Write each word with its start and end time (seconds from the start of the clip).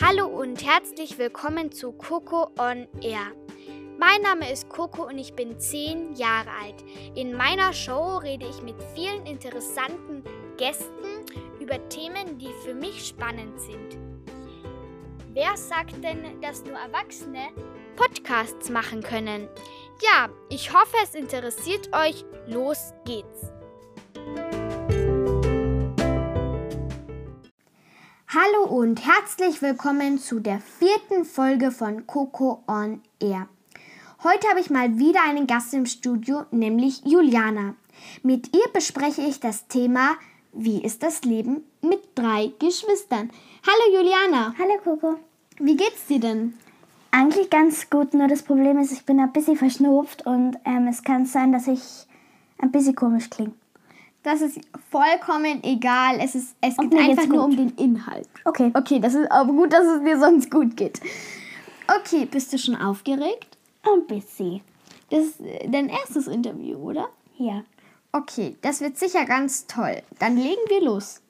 Hallo 0.00 0.26
und 0.26 0.64
herzlich 0.64 1.18
willkommen 1.18 1.72
zu 1.72 1.90
Coco 1.90 2.50
on 2.56 2.86
Air. 3.02 3.32
Mein 3.98 4.22
Name 4.22 4.48
ist 4.52 4.68
Coco 4.68 5.08
und 5.08 5.18
ich 5.18 5.34
bin 5.34 5.58
10 5.58 6.14
Jahre 6.14 6.50
alt. 6.62 6.84
In 7.16 7.32
meiner 7.32 7.72
Show 7.72 8.18
rede 8.18 8.46
ich 8.48 8.62
mit 8.62 8.76
vielen 8.94 9.26
interessanten 9.26 10.22
Gästen 10.56 11.24
über 11.58 11.88
Themen, 11.88 12.38
die 12.38 12.52
für 12.64 12.74
mich 12.74 13.08
spannend 13.08 13.60
sind. 13.60 13.98
Wer 15.32 15.56
sagt 15.56 16.02
denn, 16.04 16.40
dass 16.40 16.64
nur 16.64 16.78
Erwachsene 16.78 17.48
Podcasts 17.96 18.70
machen 18.70 19.02
können? 19.02 19.48
Ja, 20.00 20.28
ich 20.48 20.72
hoffe, 20.72 20.96
es 21.02 21.16
interessiert 21.16 21.88
euch. 21.92 22.24
Los 22.46 22.94
geht's. 23.04 23.52
Hallo 28.30 28.64
und 28.64 29.06
herzlich 29.06 29.62
willkommen 29.62 30.18
zu 30.18 30.38
der 30.38 30.60
vierten 30.60 31.24
Folge 31.24 31.70
von 31.70 32.06
Coco 32.06 32.62
on 32.68 33.00
Air. 33.20 33.48
Heute 34.22 34.46
habe 34.50 34.60
ich 34.60 34.68
mal 34.68 34.98
wieder 34.98 35.20
einen 35.26 35.46
Gast 35.46 35.72
im 35.72 35.86
Studio, 35.86 36.44
nämlich 36.50 37.00
Juliana. 37.06 37.74
Mit 38.22 38.54
ihr 38.54 38.70
bespreche 38.74 39.22
ich 39.22 39.40
das 39.40 39.66
Thema 39.68 40.10
Wie 40.52 40.84
ist 40.84 41.02
das 41.02 41.22
Leben 41.22 41.62
mit 41.80 42.00
drei 42.16 42.52
Geschwistern? 42.58 43.30
Hallo 43.66 43.96
Juliana. 43.96 44.54
Hallo 44.58 44.78
Coco. 44.84 45.18
Wie 45.58 45.78
geht's 45.78 46.04
dir 46.06 46.20
denn? 46.20 46.52
Eigentlich 47.10 47.48
ganz 47.48 47.88
gut, 47.88 48.12
nur 48.12 48.28
das 48.28 48.42
Problem 48.42 48.76
ist, 48.76 48.92
ich 48.92 49.06
bin 49.06 49.20
ein 49.20 49.32
bisschen 49.32 49.56
verschnupft 49.56 50.26
und 50.26 50.58
ähm, 50.66 50.86
es 50.86 51.02
kann 51.02 51.24
sein, 51.24 51.50
dass 51.50 51.66
ich 51.66 51.80
ein 52.58 52.72
bisschen 52.72 52.94
komisch 52.94 53.30
klinge. 53.30 53.54
Das 54.28 54.42
ist 54.42 54.60
vollkommen 54.90 55.64
egal. 55.64 56.18
Es, 56.20 56.34
ist, 56.34 56.54
es 56.60 56.76
geht 56.76 56.92
mir 56.92 57.00
einfach 57.00 57.26
nur 57.26 57.46
um 57.46 57.56
den 57.56 57.70
Inhalt. 57.76 58.28
Okay. 58.44 58.70
Okay, 58.74 59.00
das 59.00 59.14
ist 59.14 59.32
aber 59.32 59.50
gut, 59.54 59.72
dass 59.72 59.86
es 59.86 60.04
dir 60.04 60.20
sonst 60.20 60.50
gut 60.50 60.76
geht. 60.76 61.00
Okay, 61.98 62.26
bist 62.26 62.52
du 62.52 62.58
schon 62.58 62.76
aufgeregt? 62.76 63.56
Ein 63.84 64.06
bisschen. 64.06 64.60
Das 65.08 65.20
ist 65.20 65.40
äh, 65.40 65.66
dein 65.70 65.88
erstes 65.88 66.26
Interview, 66.26 66.76
oder? 66.76 67.08
Ja. 67.38 67.62
Okay, 68.12 68.54
das 68.60 68.82
wird 68.82 68.98
sicher 68.98 69.24
ganz 69.24 69.66
toll. 69.66 70.02
Dann 70.18 70.36
legen 70.36 70.60
wir 70.68 70.82
los. 70.82 71.22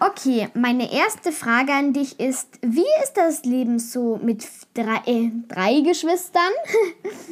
Okay, 0.00 0.48
meine 0.54 0.92
erste 0.92 1.30
Frage 1.30 1.72
an 1.72 1.92
dich 1.92 2.18
ist, 2.18 2.48
wie 2.62 2.84
ist 3.04 3.12
das 3.14 3.44
Leben 3.44 3.78
so 3.78 4.18
mit 4.20 4.44
drei, 4.74 5.02
äh, 5.06 5.30
drei 5.46 5.82
Geschwistern? 5.82 6.50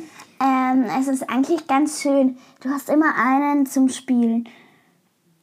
Ähm, 0.45 0.87
es 0.99 1.07
ist 1.07 1.31
eigentlich 1.31 1.69
ganz 1.69 2.03
schön. 2.03 2.37
Du 2.59 2.71
hast 2.71 2.89
immer 2.89 3.15
einen 3.15 3.65
zum 3.65 3.89
Spielen. 3.89 4.49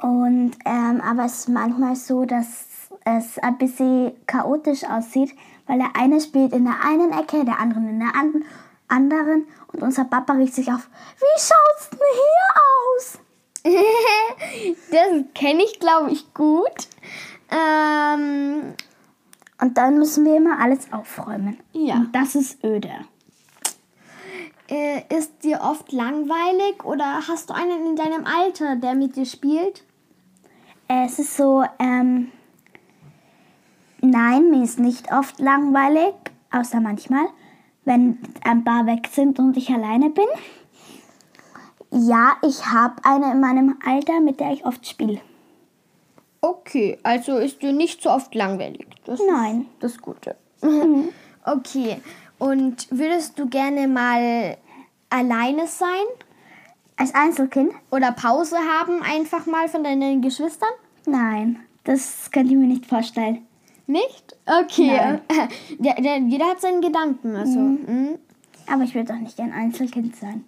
Und, 0.02 0.52
ähm, 0.66 1.02
aber 1.02 1.26
es 1.26 1.40
ist 1.40 1.50
manchmal 1.50 1.96
so, 1.96 2.26
dass 2.26 2.66
es 3.06 3.38
ein 3.40 3.58
bisschen 3.58 4.14
chaotisch 4.28 4.84
aussieht, 4.86 5.36
weil 5.68 5.80
der 5.80 5.96
eine 5.96 6.20
spielt 6.22 6.54
in 6.54 6.64
der 6.66 6.78
einen 6.86 7.12
Ecke, 7.12 7.44
der 7.46 7.60
andere 7.60 7.80
in 7.82 8.00
der 8.00 8.16
an- 8.16 8.44
anderen. 8.88 9.46
Und 9.74 9.84
unser 9.84 10.06
Papa 10.06 10.34
riecht 10.34 10.56
sich 10.56 10.72
auf, 10.72 10.90
wie 11.18 11.40
schaut's 11.40 11.90
denn 11.92 12.00
hier 12.14 12.62
aus? 12.96 13.20
das 14.92 15.34
kenne 15.36 15.64
ich, 15.64 15.80
glaube 15.80 16.12
ich, 16.12 16.34
gut. 16.34 16.88
Ähm, 17.52 18.74
Und 19.62 19.78
dann 19.78 19.98
müssen 19.98 20.24
wir 20.26 20.38
immer 20.38 20.60
alles 20.62 20.92
aufräumen. 20.94 21.60
Ja. 21.74 21.96
Und 21.96 22.16
das 22.16 22.36
ist 22.36 22.64
öde. 22.64 22.90
äh, 24.70 25.02
ist 25.16 25.44
dir 25.44 25.60
oft 25.62 25.92
langweilig 25.92 26.86
oder 26.86 27.28
hast 27.28 27.50
du 27.50 27.54
einen 27.54 27.86
in 27.88 27.96
deinem 27.96 28.26
Alter, 28.26 28.76
der 28.78 28.96
mit 28.96 29.16
dir 29.18 29.26
spielt? 29.26 29.84
Es 30.92 31.20
ist 31.20 31.38
so, 31.38 31.64
ähm, 31.78 32.32
nein, 34.02 34.50
mir 34.50 34.64
ist 34.64 34.80
nicht 34.80 35.14
oft 35.14 35.40
langweilig, 35.40 36.16
außer 36.50 36.82
manchmal, 36.82 37.28
wenn 37.86 38.18
ein 38.44 38.64
paar 38.64 38.88
weg 38.88 39.08
sind 39.12 39.38
und 39.38 39.56
ich 39.56 39.70
alleine 39.70 40.10
bin. 40.10 40.26
Ja, 41.92 42.38
ich 42.42 42.66
habe 42.66 42.96
eine 43.04 43.32
in 43.32 43.40
meinem 43.40 43.78
Alter, 43.86 44.20
mit 44.20 44.40
der 44.40 44.52
ich 44.52 44.66
oft 44.66 44.88
spiele. 44.88 45.22
Okay, 46.42 46.98
also 47.04 47.38
ist 47.38 47.62
dir 47.62 47.72
nicht 47.72 48.02
so 48.02 48.10
oft 48.10 48.34
langweilig. 48.34 48.88
Das 49.06 49.20
Nein. 49.30 49.68
ist 49.74 49.84
das 49.84 49.98
Gute. 50.00 50.38
okay, 51.46 52.02
und 52.40 52.88
würdest 52.90 53.38
du 53.38 53.48
gerne 53.48 53.88
mal 53.88 54.58
alleine 55.12 55.68
sein 55.68 56.06
Als 57.00 57.16
Einzelkind? 57.16 57.72
oder 57.92 58.12
Pause 58.12 58.58
haben, 58.58 59.02
einfach 59.02 59.46
mal 59.46 59.70
von 59.70 59.84
deinen 59.86 60.22
Geschwistern? 60.22 60.70
Nein, 61.06 61.60
das 61.86 62.30
könnte 62.30 62.52
ich 62.52 62.60
mir 62.60 62.68
nicht 62.68 62.86
vorstellen. 62.86 63.48
Nicht? 63.88 64.36
Okay. 64.46 65.20
Der, 65.80 66.20
jeder 66.20 66.46
hat 66.46 66.62
seinen 66.62 66.82
Gedanken. 66.82 67.36
Also. 67.36 67.58
mhm. 67.58 68.20
Aber 68.68 68.84
ich 68.84 68.94
würde 68.94 69.14
doch 69.14 69.20
nicht 69.20 69.40
ein 69.40 69.54
Einzelkind 69.54 70.16
sein. 70.16 70.44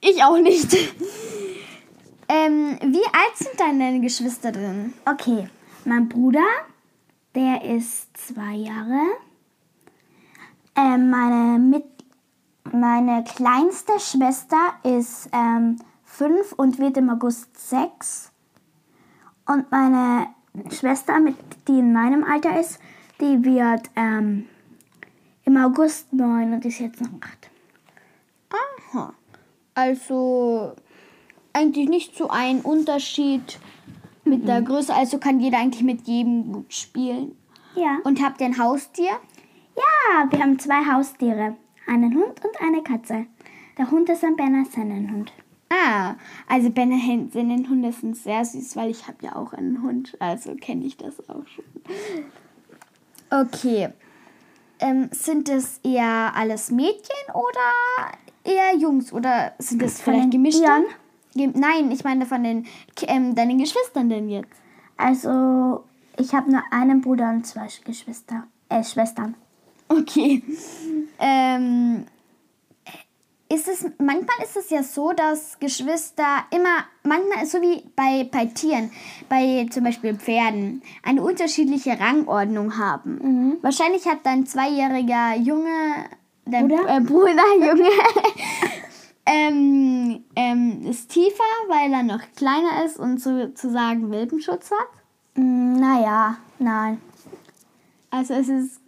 Ich 0.00 0.22
auch 0.24 0.36
nicht. 0.36 0.74
ähm, 2.28 2.76
wie 2.82 3.06
alt 3.06 3.36
sind 3.36 3.58
deine 3.58 4.00
Geschwister 4.00 4.50
denn? 4.50 4.92
Okay, 5.08 5.48
mein 5.84 6.08
Bruder, 6.08 6.44
der 7.36 7.62
ist 7.64 8.14
zwei 8.16 8.54
Jahre. 8.54 9.00
Ähm, 10.74 11.08
meine, 11.08 11.58
mit, 11.58 11.84
meine 12.70 13.24
kleinste 13.24 13.98
Schwester 13.98 14.74
ist 14.82 15.28
ähm, 15.32 15.76
fünf 16.04 16.52
und 16.52 16.78
wird 16.78 16.96
im 16.96 17.10
August 17.10 17.68
sechs. 17.68 18.30
Und 19.46 19.70
meine 19.70 20.28
Schwester, 20.70 21.18
mit, 21.18 21.36
die 21.66 21.78
in 21.78 21.92
meinem 21.92 22.24
Alter 22.24 22.58
ist, 22.60 22.78
die 23.20 23.44
wird 23.44 23.90
ähm, 23.96 24.48
im 25.44 25.56
August 25.56 26.12
neun 26.12 26.52
und 26.52 26.64
ist 26.64 26.78
jetzt 26.78 27.00
noch 27.00 27.10
acht. 27.20 27.50
Aha. 28.92 29.14
Also 29.74 30.74
eigentlich 31.52 31.88
nicht 31.88 32.16
so 32.16 32.28
ein 32.28 32.60
Unterschied 32.60 33.58
mit 34.24 34.46
der 34.46 34.62
Größe. 34.62 34.94
Also 34.94 35.18
kann 35.18 35.40
jeder 35.40 35.58
eigentlich 35.58 35.82
mit 35.82 36.06
jedem 36.06 36.52
gut 36.52 36.72
spielen. 36.72 37.36
Ja. 37.74 37.98
Und 38.04 38.22
habt 38.22 38.40
ihr 38.40 38.46
ein 38.46 38.58
Haustier? 38.58 39.12
Ja, 39.76 40.30
wir 40.30 40.40
haben 40.40 40.58
zwei 40.58 40.84
Haustiere. 40.84 41.56
Einen 41.86 42.14
Hund 42.14 42.40
und 42.44 42.60
eine 42.60 42.82
Katze. 42.82 43.26
Der 43.78 43.90
Hund 43.90 44.08
ist 44.08 44.24
ein 44.24 44.36
Berner 44.36 44.64
Sennenhund. 44.64 45.32
Ah, 45.70 46.16
also 46.46 46.70
seinen 46.74 47.68
Hunde 47.68 47.92
sind 47.92 48.16
sehr 48.16 48.44
süß, 48.44 48.76
weil 48.76 48.90
ich 48.90 49.08
habe 49.08 49.18
ja 49.22 49.36
auch 49.36 49.54
einen 49.54 49.82
Hund. 49.82 50.16
Also 50.20 50.54
kenne 50.54 50.84
ich 50.84 50.96
das 50.98 51.18
auch 51.28 51.46
schon. 51.46 51.64
Okay. 53.30 53.88
Ähm, 54.80 55.08
sind 55.12 55.48
es 55.48 55.80
eher 55.82 56.32
alles 56.34 56.70
Mädchen 56.70 57.32
oder 57.32 58.18
eher 58.44 58.76
Jungs? 58.76 59.12
Oder 59.12 59.54
sind 59.58 59.82
es 59.82 60.00
Von 60.00 60.14
vielleicht 60.14 60.30
gemischt? 60.32 60.60
Nein, 61.34 61.90
ich 61.90 62.04
meine 62.04 62.26
von 62.26 62.44
den 62.44 62.66
ähm, 63.06 63.34
deinen 63.34 63.58
Geschwistern 63.58 64.10
denn 64.10 64.28
jetzt. 64.28 64.52
Also, 64.98 65.84
ich 66.18 66.34
habe 66.34 66.50
nur 66.50 66.62
einen 66.70 67.00
Bruder 67.00 67.30
und 67.30 67.46
zwei 67.46 67.68
Geschwister. 67.84 68.46
Äh, 68.68 68.84
Schwestern. 68.84 69.34
Okay. 69.88 70.42
Ähm, 71.18 72.06
ist 73.52 73.68
es, 73.68 73.84
manchmal 73.98 74.36
ist 74.42 74.56
es 74.56 74.70
ja 74.70 74.82
so, 74.82 75.12
dass 75.12 75.58
Geschwister 75.58 76.44
immer, 76.50 76.84
manchmal 77.02 77.44
ist 77.44 77.52
so 77.52 77.60
wie 77.60 77.84
bei, 77.94 78.28
bei 78.30 78.46
Tieren, 78.46 78.90
bei 79.28 79.66
zum 79.70 79.84
Beispiel 79.84 80.14
Pferden, 80.14 80.82
eine 81.02 81.22
unterschiedliche 81.22 82.00
Rangordnung 82.00 82.78
haben. 82.78 83.58
Wahrscheinlich 83.62 84.06
hat 84.06 84.20
dein 84.24 84.46
zweijähriger 84.46 85.36
Junge, 85.36 86.06
dein 86.46 86.68
Bruder? 86.68 86.96
Äh, 86.96 87.00
Bruder 87.00 87.54
Junge, 87.60 87.90
ähm, 89.26 90.24
ähm, 90.34 90.86
ist 90.88 91.10
tiefer, 91.10 91.42
weil 91.68 91.92
er 91.92 92.02
noch 92.02 92.20
kleiner 92.36 92.84
ist 92.84 92.98
und 92.98 93.20
sozusagen 93.20 94.10
Welpenschutz 94.10 94.70
hat. 94.70 94.88
Mm, 95.34 95.74
naja, 95.76 96.38
nein. 96.58 97.00
Also 98.10 98.34
es 98.34 98.48
ist, 98.48 98.80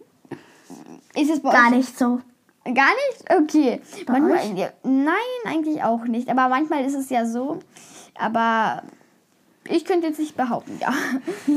ist 1.15 1.31
es 1.31 1.41
bei 1.41 1.51
Gar 1.51 1.67
euch 1.67 1.77
nicht 1.77 1.97
so. 1.97 2.21
Gar 2.63 2.73
nicht? 2.73 3.31
Okay. 3.31 3.81
Bei 4.05 4.19
manchmal, 4.19 4.39
euch? 4.39 4.71
nein, 4.83 5.15
eigentlich 5.45 5.83
auch 5.83 6.05
nicht. 6.05 6.29
Aber 6.29 6.49
manchmal 6.49 6.83
ist 6.83 6.95
es 6.95 7.09
ja 7.09 7.25
so. 7.25 7.59
Aber 8.17 8.83
ich 9.67 9.85
könnte 9.85 10.07
jetzt 10.07 10.19
nicht 10.19 10.35
behaupten, 10.35 10.79
ja. 10.79 10.93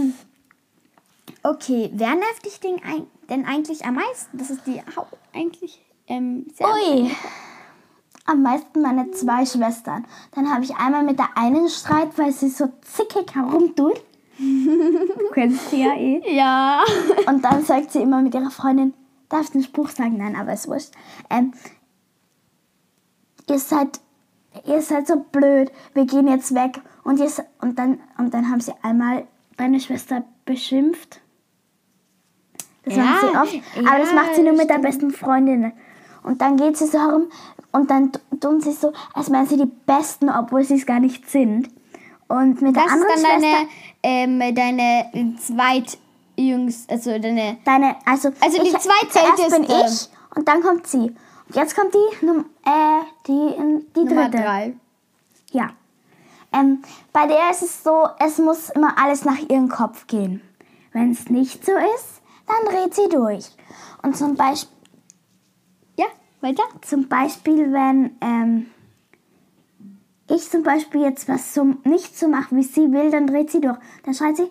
Okay, 1.43 1.91
wer 1.95 2.15
nervt 2.15 2.45
dich 2.45 2.59
denn, 2.61 2.81
ein, 2.85 3.07
denn 3.31 3.47
eigentlich 3.47 3.85
am 3.85 3.95
meisten? 3.95 4.37
Das 4.37 4.51
ist 4.51 4.67
die 4.67 4.83
Haupt 4.97 5.17
eigentlich 5.33 5.81
ähm, 6.09 6.47
sehr 6.55 6.67
Ui. 6.67 7.11
Am 8.27 8.43
meisten 8.43 8.83
meine 8.83 9.11
zwei 9.13 9.47
Schwestern. 9.47 10.05
Dann 10.33 10.53
habe 10.53 10.65
ich 10.65 10.75
einmal 10.77 11.05
mit 11.05 11.19
der 11.19 11.37
einen 11.37 11.69
Streit, 11.69 12.19
weil 12.19 12.33
sie 12.33 12.51
so 12.51 12.71
zickig 12.83 13.35
herumtut. 13.35 14.03
Du 14.39 15.31
kennst 15.33 15.71
sie 15.71 15.83
ja 15.85 15.95
eh. 15.95 16.23
Ja. 16.35 16.83
Und 17.27 17.45
dann 17.45 17.65
sagt 17.65 17.93
sie 17.93 18.01
immer 18.03 18.23
mit 18.23 18.35
ihrer 18.35 18.51
Freundin, 18.51 18.95
darf 19.29 19.43
ich 19.43 19.51
den 19.51 19.63
Spruch 19.63 19.89
sagen? 19.89 20.17
Nein, 20.17 20.37
aber 20.37 20.53
ist 20.53 20.69
wurscht. 20.69 20.93
Ähm, 21.31 21.53
ihr 23.49 23.59
seid, 23.59 24.01
ihr 24.65 24.81
seid 24.81 25.07
so 25.07 25.17
blöd, 25.33 25.73
wir 25.95 26.07
gehen 26.07 26.29
jetzt 26.29 26.55
weg. 26.55 26.81
Und, 27.05 27.19
ihr, 27.19 27.31
und, 27.61 27.79
dann, 27.79 28.01
und 28.19 28.35
dann 28.35 28.51
haben 28.51 28.61
sie 28.61 28.73
einmal 28.83 29.27
deine 29.57 29.81
Schwester 29.81 30.25
beschimpft. 30.45 31.21
Das 32.85 32.97
Ja, 32.97 33.05
macht 33.05 33.21
sie 33.21 33.27
oft. 33.27 33.87
Aber 33.89 33.99
das 33.99 34.11
ja, 34.11 34.15
macht 34.15 34.35
sie 34.35 34.43
nur 34.43 34.53
mit 34.53 34.71
der 34.71 34.75
stimmt. 34.79 34.83
besten 34.83 35.11
Freundin. 35.11 35.73
Und 36.23 36.41
dann 36.43 36.57
geht 36.57 36.77
sie 36.77 36.87
so 36.87 36.99
herum 36.99 37.29
und 37.73 37.91
dann 37.91 38.13
tun 38.41 38.61
sie 38.61 38.73
so, 38.73 38.93
als 39.15 39.31
wären 39.31 39.47
sie 39.47 39.57
die 39.57 39.71
Besten, 39.87 40.29
obwohl 40.29 40.65
sie 40.65 40.75
es 40.75 40.87
gar 40.87 41.01
nicht 41.01 41.29
sind. 41.29 41.71
Und 42.29 42.61
mit 42.61 42.77
der 42.77 42.85
Das 42.85 42.93
ist 42.95 43.03
anderen 43.03 43.23
dann 43.23 43.41
Schwester, 43.41 43.67
deine, 44.03 44.41
ähm, 44.43 44.55
deine 44.55 45.37
zweitjüngste, 45.39 46.93
also 46.93 47.19
deine 47.19 47.57
deine, 47.65 47.97
also, 48.05 48.31
Also 48.41 48.63
die 48.63 48.69
ich, 48.69 48.79
zweitälteste. 48.79 49.49
Zuerst 49.49 49.53
bin 49.53 49.65
ich 49.65 50.37
und 50.37 50.47
dann 50.49 50.63
kommt 50.63 50.87
sie. 50.87 50.99
Und 51.49 51.55
jetzt 51.57 51.75
kommt 51.75 51.95
die, 51.95 52.27
Num- 52.27 52.45
äh, 52.65 53.01
die, 53.27 53.55
die 53.97 54.05
Nummer 54.05 54.29
dritte. 54.29 54.43
drei. 54.43 54.75
Ja. 55.53 55.71
Ähm, 56.53 56.83
bei 57.13 57.27
der 57.27 57.51
ist 57.51 57.63
es 57.63 57.83
so, 57.83 58.07
es 58.19 58.39
muss 58.39 58.71
immer 58.71 58.99
alles 59.03 59.25
nach 59.25 59.39
ihrem 59.49 59.69
Kopf 59.69 60.07
gehen. 60.07 60.43
Wenn 60.93 61.11
es 61.13 61.29
nicht 61.31 61.65
so 61.65 61.73
ist, 61.73 62.21
dann 62.47 62.75
dreht 62.75 62.95
sie 62.95 63.09
durch. 63.11 63.47
Und 64.03 64.17
zum 64.17 64.35
Beispiel, 64.37 64.71
Ja, 65.97 66.07
weiter. 66.41 66.63
zum 66.83 67.09
Beispiel 67.09 67.73
wenn 67.73 68.17
ähm, 68.21 68.67
ich 70.29 70.51
zum 70.51 70.63
Beispiel 70.63 71.03
jetzt 71.03 71.29
was 71.29 71.55
so, 71.55 71.65
nicht 71.85 72.19
so 72.19 72.29
mache, 72.29 72.55
wie 72.55 72.63
sie 72.63 72.93
will, 72.93 73.11
dann 73.11 73.27
dreht 73.27 73.51
sie 73.51 73.61
durch. 73.61 73.79
Dann 74.05 74.15
schreit 74.15 74.37
sie, 74.37 74.51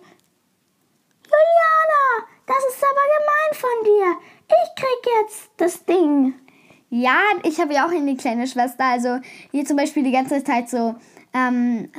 Juliana, 1.24 2.28
das 2.46 2.58
ist 2.68 2.82
aber 2.82 3.04
gemein 3.18 3.52
von 3.54 3.84
dir. 3.84 4.16
Ich 4.48 4.82
krieg 4.82 5.14
jetzt 5.20 5.50
das 5.56 5.84
Ding. 5.84 6.34
Ja, 6.90 7.20
ich 7.42 7.60
habe 7.60 7.74
ja 7.74 7.86
auch 7.86 7.90
eine 7.90 8.16
kleine 8.16 8.46
Schwester. 8.46 8.84
Also 8.84 9.18
hier 9.50 9.64
zum 9.64 9.76
Beispiel 9.76 10.02
die 10.02 10.12
ganze 10.12 10.42
Zeit 10.42 10.70
so, 10.70 10.94
ähm, 11.34 11.92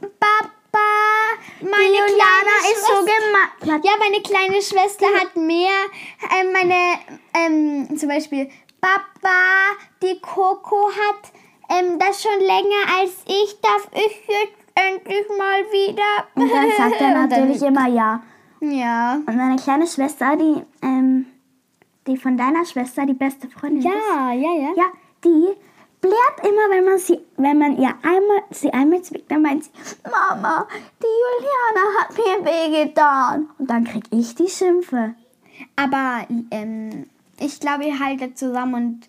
Papa, 0.00 0.78
meine 1.60 1.84
Juliana 1.84 2.72
ist 2.72 2.86
so 2.86 3.00
gemein. 3.00 3.82
Ja, 3.84 3.92
meine 3.98 4.22
kleine 4.22 4.62
Schwester 4.62 5.06
hat 5.20 5.36
mehr, 5.36 5.84
ähm, 6.40 6.52
meine, 6.52 6.98
ähm, 7.34 7.98
zum 7.98 8.08
Beispiel, 8.08 8.50
Papa, 8.80 9.76
die 10.02 10.18
Coco 10.20 10.90
hat 10.90 11.32
ähm, 11.68 11.98
das 11.98 12.22
schon 12.22 12.40
länger 12.40 13.00
als 13.00 13.12
ich. 13.26 13.60
Darf 13.60 13.88
ich 13.92 14.22
jetzt 14.28 14.56
endlich 14.74 15.26
mal 15.38 15.62
wieder? 15.72 16.26
Und 16.34 16.50
dann 16.52 16.70
sagt 16.76 17.00
er 17.00 17.10
natürlich 17.26 17.62
immer 17.62 17.88
ja. 17.88 18.22
Ja. 18.60 19.14
Und 19.26 19.36
meine 19.36 19.56
kleine 19.56 19.86
Schwester, 19.86 20.36
die, 20.36 20.62
ähm, 20.82 21.26
die 22.06 22.16
von 22.16 22.36
deiner 22.36 22.64
Schwester, 22.64 23.04
die 23.04 23.12
beste 23.14 23.48
Freundin 23.48 23.78
ist, 23.78 23.84
Ja, 23.84 24.32
ja, 24.32 24.52
ja. 24.54 24.70
ja, 24.76 24.84
die 25.24 25.48
blärt 26.00 26.40
immer, 26.42 26.70
wenn 26.70 26.84
man 26.84 26.98
sie, 26.98 27.18
wenn 27.36 27.58
man 27.58 27.76
ihr 27.78 27.88
einmal, 28.02 28.42
sie 28.50 28.72
einmal 28.72 29.02
zwickt, 29.02 29.30
dann 29.30 29.42
meint 29.42 29.64
sie, 29.64 29.70
Mama, 30.04 30.66
die 31.02 31.06
Juliana 31.06 32.00
hat 32.00 32.16
mir 32.16 32.50
wehgetan. 32.50 33.48
Und 33.58 33.68
dann 33.70 33.84
krieg 33.84 34.04
ich 34.10 34.34
die 34.34 34.48
Schimpfe. 34.48 35.14
Aber 35.74 36.26
ähm, 36.50 37.06
ich 37.40 37.60
glaube, 37.60 37.84
ihr 37.84 37.98
haltet 37.98 38.38
zusammen 38.38 38.74
und. 38.74 39.00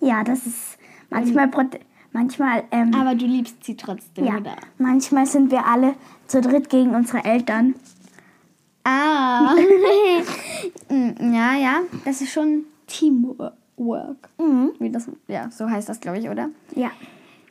Ja, 0.00 0.22
das 0.22 0.46
ist 0.46 0.78
manchmal, 1.10 1.46
prote- 1.46 1.80
manchmal, 2.14 2.64
ähm, 2.70 2.94
Aber 2.94 3.14
du 3.14 3.26
liebst 3.26 3.62
sie 3.64 3.76
trotzdem, 3.76 4.24
ja, 4.24 4.38
oder? 4.38 4.56
manchmal 4.78 5.26
sind 5.26 5.50
wir 5.50 5.66
alle 5.66 5.94
zu 6.26 6.40
dritt 6.40 6.70
gegen 6.70 6.94
unsere 6.94 7.24
Eltern. 7.24 7.74
Ah. 8.84 9.54
Mm, 10.88 11.34
ja, 11.34 11.54
ja. 11.54 11.80
Das 12.04 12.20
ist 12.20 12.32
schon 12.32 12.64
Teamwork. 12.86 14.28
Mhm. 14.38 14.72
Wie 14.78 14.90
das, 14.90 15.08
ja, 15.28 15.50
so 15.50 15.68
heißt 15.68 15.88
das, 15.88 16.00
glaube 16.00 16.18
ich, 16.18 16.28
oder? 16.28 16.50
Ja. 16.74 16.90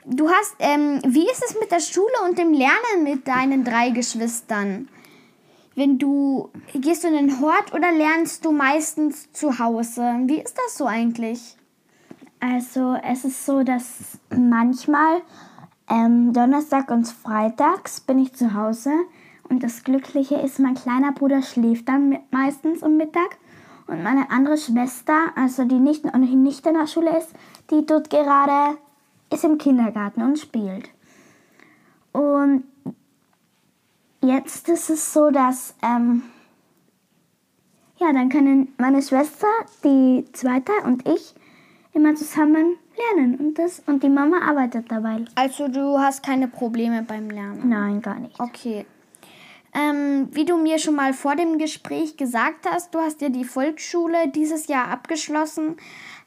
Du 0.06 0.30
hast, 0.30 0.56
ähm, 0.60 1.00
wie 1.06 1.30
ist 1.30 1.44
es 1.44 1.60
mit 1.60 1.72
der 1.72 1.80
Schule 1.80 2.14
und 2.28 2.38
dem 2.38 2.54
Lernen 2.54 3.04
mit 3.04 3.28
deinen 3.28 3.64
drei 3.64 3.90
Geschwistern? 3.92 4.88
Wenn 5.76 5.98
du, 5.98 6.50
gehst 6.74 7.04
du 7.04 7.08
in 7.08 7.14
den 7.14 7.42
Hort 7.42 7.74
oder 7.74 7.92
lernst 7.92 8.46
du 8.46 8.52
meistens 8.52 9.32
zu 9.32 9.60
Hause? 9.60 10.02
Wie 10.26 10.40
ist 10.40 10.56
das 10.58 10.78
so 10.78 10.86
eigentlich? 10.86 11.58
Also 12.46 12.98
es 13.02 13.24
ist 13.24 13.46
so, 13.46 13.64
dass 13.64 14.20
manchmal 14.30 15.22
ähm, 15.90 16.34
Donnerstag 16.34 16.92
und 16.92 17.08
Freitags 17.08 18.02
bin 18.02 18.20
ich 18.20 18.34
zu 18.34 18.54
Hause 18.54 18.92
und 19.48 19.64
das 19.64 19.86
Glückliche 19.86 20.36
ist, 20.36 20.60
mein 20.60 20.76
kleiner 20.76 21.14
Bruder 21.14 21.42
schläft 21.42 21.88
dann 21.88 22.20
meistens 22.32 22.84
um 22.84 22.98
Mittag 22.98 23.38
und 23.88 24.04
meine 24.04 24.30
andere 24.30 24.58
Schwester, 24.58 25.14
also 25.38 25.64
die 25.64 25.80
nicht, 25.80 26.04
nicht 26.04 26.68
in 26.68 26.74
der 26.74 26.88
Schule 26.88 27.18
ist, 27.18 27.30
die 27.72 27.86
tut 27.86 28.10
gerade, 28.10 28.78
ist 29.34 29.46
im 29.46 29.58
Kindergarten 29.58 30.22
und 30.22 30.38
spielt. 30.38 30.90
Und 32.12 32.66
jetzt 34.20 34.68
ist 34.68 34.90
es 34.90 35.14
so, 35.14 35.32
dass 35.32 35.76
ähm, 35.82 36.24
ja, 38.00 38.12
dann 38.12 38.28
können 38.28 38.74
meine 38.78 39.02
Schwester, 39.02 39.48
die 39.86 40.26
zweite 40.34 40.74
und 40.84 41.08
ich 41.08 41.36
immer 41.94 42.16
zusammen 42.16 42.78
lernen 42.98 43.38
und 43.38 43.60
das 43.60 43.82
und 43.86 44.04
die 44.04 44.10
Mama 44.10 44.40
arbeitet 44.48 44.92
dabei. 44.92 45.26
Also 45.36 45.68
du 45.68 46.00
hast 46.00 46.24
keine 46.24 46.48
Probleme 46.48 47.04
beim 47.04 47.30
Lernen. 47.30 47.70
Nein, 47.70 48.02
gar 48.02 48.20
nicht. 48.20 48.40
Okay. 48.40 48.86
Ähm, 49.76 50.28
wie 50.32 50.46
du 50.46 50.58
mir 50.58 50.78
schon 50.78 50.96
mal 50.96 51.14
vor 51.14 51.36
dem 51.36 51.58
Gespräch 51.58 52.16
gesagt 52.16 52.70
hast, 52.70 52.94
du 52.94 53.00
hast 53.00 53.22
ja 53.22 53.30
die 53.30 53.46
Volksschule 53.46 54.28
dieses 54.28 54.68
Jahr 54.68 54.88
abgeschlossen. 54.90 55.78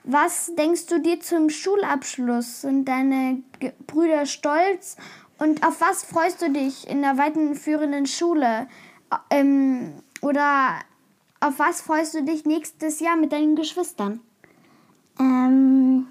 Was 0.03 0.53
denkst 0.57 0.87
du 0.87 1.01
dir 1.01 1.21
zum 1.21 1.51
Schulabschluss? 1.51 2.63
Sind 2.63 2.89
deine 2.89 3.43
Brüder 3.87 4.27
stolz? 4.27 4.97
Und 5.39 5.65
auf 5.65 5.81
was 5.81 6.05
freust 6.05 6.43
du 6.43 6.51
dich 6.51 6.89
in 6.89 7.03
der 7.03 7.19
weiterführenden 7.19 8.07
Schule? 8.07 8.69
Ähm, 9.31 9.93
oder 10.23 10.81
auf 11.41 11.59
was 11.59 11.83
freust 11.83 12.15
du 12.15 12.23
dich 12.25 12.47
nächstes 12.47 13.01
Jahr 13.01 13.17
mit 13.17 13.33
deinen 13.33 13.55
Geschwistern? 13.55 14.21
Ähm, 15.21 16.09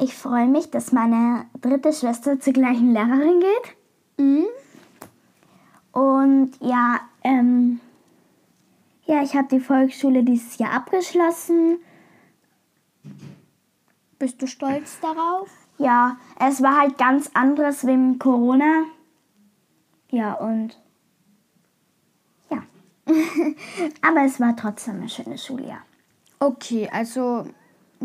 ich 0.00 0.14
freue 0.14 0.46
mich, 0.46 0.70
dass 0.70 0.92
meine 0.92 1.46
dritte 1.60 1.92
Schwester 1.92 2.40
zur 2.40 2.52
gleichen 2.52 2.92
Lehrerin 2.92 3.40
geht. 3.40 3.76
Mhm. 4.26 4.46
Und 5.92 6.52
ja, 6.60 7.00
ähm, 7.22 7.80
ja, 9.04 9.22
ich 9.22 9.34
habe 9.34 9.48
die 9.48 9.60
Volksschule 9.60 10.22
dieses 10.22 10.58
Jahr 10.58 10.72
abgeschlossen. 10.72 11.78
Bist 14.18 14.40
du 14.40 14.46
stolz 14.46 15.00
darauf? 15.00 15.50
Ja, 15.78 16.16
es 16.38 16.62
war 16.62 16.78
halt 16.78 16.98
ganz 16.98 17.30
anderes 17.34 17.86
wegen 17.86 18.18
Corona. 18.18 18.84
Ja, 20.10 20.34
und 20.34 20.78
ja. 22.50 22.62
Aber 24.02 24.24
es 24.24 24.38
war 24.40 24.56
trotzdem 24.56 25.02
ein 25.02 25.08
schönes 25.08 25.44
Schuljahr. 25.44 25.82
Okay, 26.38 26.88
also 26.92 27.44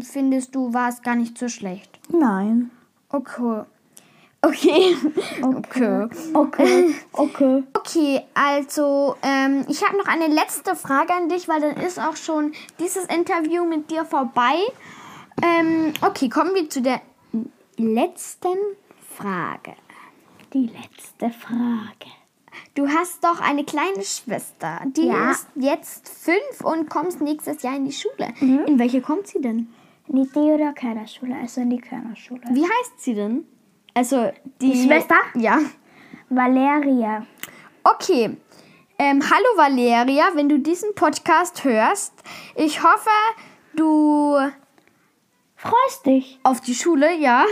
findest 0.01 0.55
du, 0.55 0.73
war 0.73 0.89
es 0.89 1.01
gar 1.01 1.15
nicht 1.15 1.37
so 1.37 1.47
schlecht. 1.49 1.99
Nein. 2.09 2.71
Okay. 3.09 3.63
Okay. 4.41 4.95
Okay. 5.41 6.07
Okay, 6.33 6.95
okay. 7.13 7.63
Okay, 7.73 8.21
also 8.35 9.15
ähm, 9.23 9.65
ich 9.67 9.83
habe 9.83 9.97
noch 9.97 10.05
eine 10.05 10.27
letzte 10.27 10.75
Frage 10.75 11.13
an 11.13 11.29
dich, 11.29 11.47
weil 11.47 11.61
dann 11.61 11.77
ist 11.77 11.99
auch 11.99 12.15
schon 12.15 12.53
dieses 12.79 13.05
Interview 13.05 13.65
mit 13.65 13.89
dir 13.89 14.05
vorbei. 14.05 14.55
Ähm, 15.41 15.93
okay, 16.01 16.29
kommen 16.29 16.53
wir 16.53 16.69
zu 16.69 16.81
der 16.83 17.01
letzten 17.77 18.55
Frage. 19.15 19.73
Die 20.53 20.67
letzte 20.67 21.31
Frage. 21.31 22.11
Du 22.75 22.87
hast 22.87 23.23
doch 23.23 23.41
eine 23.41 23.63
kleine 23.65 24.03
Schwester, 24.03 24.79
die 24.95 25.07
Ja. 25.07 25.31
ist 25.31 25.47
jetzt 25.55 26.07
fünf 26.07 26.61
und 26.63 26.89
kommst 26.89 27.19
nächstes 27.19 27.63
Jahr 27.63 27.75
in 27.75 27.85
die 27.85 27.91
Schule. 27.91 28.33
In 28.41 28.77
welche 28.79 29.01
kommt 29.01 29.27
sie 29.27 29.41
denn? 29.41 29.73
In 30.07 30.23
die 30.23 30.29
Theodor 30.29 30.73
Körner 30.73 31.07
Schule, 31.07 31.35
also 31.35 31.61
in 31.61 31.69
die 31.69 31.79
Körner 31.79 32.15
Schule. 32.15 32.41
Wie 32.51 32.63
heißt 32.63 32.99
sie 32.99 33.15
denn? 33.15 33.45
Also 33.93 34.31
die, 34.61 34.71
Die 34.71 34.83
Schwester? 34.83 35.15
Ja. 35.35 35.59
Valeria. 36.29 37.25
Okay. 37.83 38.37
Ähm, 38.97 39.21
hallo 39.29 39.47
Valeria, 39.57 40.25
wenn 40.35 40.47
du 40.47 40.59
diesen 40.59 40.95
Podcast 40.95 41.63
hörst, 41.65 42.13
ich 42.55 42.81
hoffe, 42.81 43.09
du 43.75 44.37
Freust 45.57 46.05
dich? 46.05 46.39
auf 46.43 46.61
die 46.61 46.75
Schule, 46.75 47.13
ja. 47.17 47.43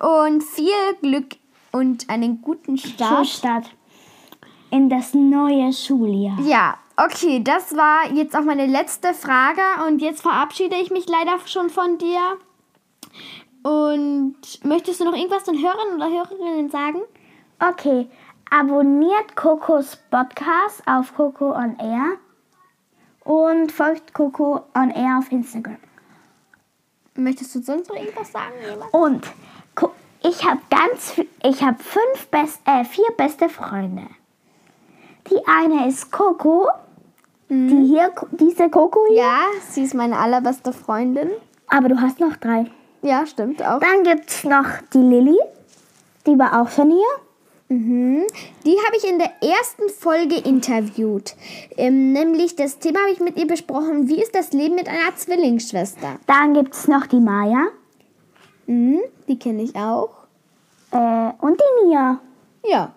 Und 0.00 0.42
viel 0.42 0.72
Glück 1.00 1.36
und 1.72 2.10
einen 2.10 2.42
guten 2.42 2.76
Start. 2.76 3.26
Stadt. 3.26 3.70
In 4.70 4.88
das 4.90 5.14
neue 5.14 5.72
Schuljahr. 5.72 6.38
Ja, 6.42 6.78
okay, 7.04 7.42
das 7.42 7.76
war 7.76 8.10
jetzt 8.12 8.36
auch 8.36 8.42
meine 8.42 8.66
letzte 8.66 9.14
Frage 9.14 9.62
und 9.86 10.00
jetzt 10.00 10.22
verabschiede 10.22 10.76
ich 10.76 10.90
mich 10.90 11.06
leider 11.08 11.38
schon 11.46 11.70
von 11.70 11.98
dir. 11.98 12.38
Und 13.62 14.36
möchtest 14.64 15.00
du 15.00 15.04
noch 15.04 15.14
irgendwas 15.14 15.44
den 15.44 15.62
Hörern 15.62 15.94
oder 15.96 16.10
Hörerinnen 16.10 16.70
sagen? 16.70 17.00
Okay, 17.58 18.08
abonniert 18.50 19.36
Kokos 19.36 19.96
Podcast 20.10 20.82
auf 20.86 21.14
Coco 21.14 21.52
on 21.52 21.78
Air 21.78 22.16
und 23.24 23.70
folgt 23.70 24.14
Coco 24.14 24.64
on 24.74 24.90
Air 24.90 25.18
auf 25.18 25.30
Instagram. 25.30 25.76
Möchtest 27.14 27.54
du 27.54 27.62
sonst 27.62 27.88
noch 27.88 27.96
irgendwas 27.96 28.32
sagen? 28.32 28.54
Jemand? 28.68 28.94
Und 28.94 29.26
ich 30.22 30.44
habe 30.44 30.60
ganz, 30.70 31.14
ich 31.42 31.62
habe 31.62 31.82
fünf 31.82 32.26
best, 32.30 32.60
äh, 32.66 32.84
vier 32.84 33.10
beste 33.16 33.48
Freunde. 33.48 34.06
Die 35.30 35.46
eine 35.46 35.88
ist 35.88 36.10
Coco, 36.10 36.68
Die 37.50 37.84
hier, 37.86 38.12
diese 38.30 38.70
Coco 38.70 39.00
hier. 39.08 39.18
Ja, 39.18 39.38
sie 39.70 39.82
ist 39.82 39.94
meine 39.94 40.16
allerbeste 40.16 40.72
Freundin. 40.72 41.30
Aber 41.66 41.88
du 41.88 42.00
hast 42.00 42.20
noch 42.20 42.36
drei. 42.36 42.66
Ja, 43.02 43.26
stimmt 43.26 43.60
auch. 43.62 43.80
Dann 43.80 44.04
gibt 44.04 44.30
es 44.30 44.44
noch 44.44 44.66
die 44.92 44.98
Lilly. 44.98 45.38
Die 46.26 46.38
war 46.38 46.60
auch 46.60 46.68
schon 46.68 46.90
hier. 46.90 47.76
Mhm. 47.76 48.22
Die 48.64 48.76
habe 48.86 48.96
ich 48.96 49.08
in 49.08 49.18
der 49.18 49.32
ersten 49.40 49.88
Folge 49.88 50.36
interviewt. 50.36 51.34
Ähm, 51.76 52.12
nämlich 52.12 52.56
das 52.56 52.78
Thema 52.78 53.00
habe 53.00 53.12
ich 53.12 53.20
mit 53.20 53.36
ihr 53.36 53.46
besprochen. 53.46 54.08
Wie 54.08 54.20
ist 54.20 54.34
das 54.34 54.52
Leben 54.52 54.74
mit 54.74 54.88
einer 54.88 55.14
Zwillingsschwester? 55.16 56.18
Dann 56.26 56.54
gibt 56.54 56.74
es 56.74 56.88
noch 56.88 57.06
die 57.06 57.20
Maya. 57.20 57.68
Mhm, 58.66 59.00
die 59.28 59.38
kenne 59.38 59.62
ich 59.62 59.74
auch. 59.76 60.10
Äh, 60.92 61.30
und 61.40 61.60
die 61.60 61.86
Nia. 61.86 62.20
Ja. 62.64 62.92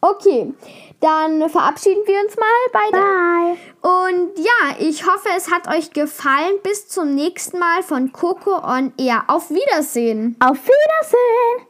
Okay, 0.00 0.54
dann 1.00 1.50
verabschieden 1.50 2.02
wir 2.06 2.20
uns 2.20 2.36
mal 2.36 2.46
beide. 2.72 2.92
Bye. 2.92 3.56
Und 3.82 4.38
ja, 4.38 4.76
ich 4.78 5.04
hoffe, 5.04 5.28
es 5.36 5.50
hat 5.50 5.66
euch 5.68 5.90
gefallen. 5.92 6.60
Bis 6.62 6.86
zum 6.88 7.16
nächsten 7.16 7.58
Mal 7.58 7.82
von 7.82 8.12
Coco 8.12 8.58
on 8.58 8.92
Air. 8.96 9.24
Auf 9.26 9.50
Wiedersehen. 9.50 10.36
Auf 10.38 10.58
Wiedersehen. 10.58 11.66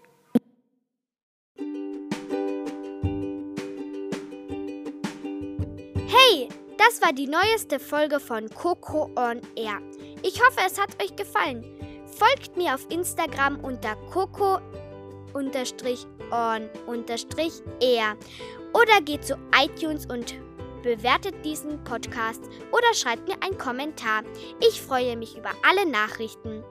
Hey, 6.06 6.49
das 6.76 7.00
war 7.00 7.14
die 7.14 7.28
neueste 7.28 7.78
Folge 7.78 8.20
von 8.20 8.50
Coco 8.50 9.11
on 9.16 9.40
Air. 9.56 9.80
Ich 10.23 10.42
hoffe, 10.42 10.61
es 10.66 10.78
hat 10.78 11.02
euch 11.02 11.16
gefallen. 11.16 11.64
Folgt 12.06 12.56
mir 12.58 12.75
auf 12.75 12.87
Instagram 12.90 13.61
unter 13.61 13.97
Coco 14.12 14.58
on 15.35 15.50
air 17.80 18.16
oder 18.73 19.00
geht 19.04 19.25
zu 19.25 19.37
iTunes 19.54 20.06
und 20.06 20.35
bewertet 20.82 21.35
diesen 21.44 21.82
Podcast 21.85 22.42
oder 22.73 22.94
schreibt 22.94 23.28
mir 23.28 23.37
einen 23.42 23.58
Kommentar. 23.58 24.23
Ich 24.61 24.80
freue 24.80 25.16
mich 25.16 25.37
über 25.37 25.50
alle 25.68 25.90
Nachrichten. 25.90 26.62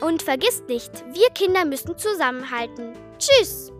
Und 0.00 0.22
vergisst 0.22 0.68
nicht, 0.68 0.92
wir 1.12 1.28
Kinder 1.30 1.64
müssen 1.64 1.96
zusammenhalten. 1.96 2.92
Tschüss! 3.18 3.75